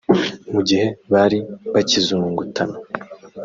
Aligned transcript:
Mu 0.53 0.61
gihe 0.67 0.85
bari 1.11 1.39
bakizurungutana 1.73 2.77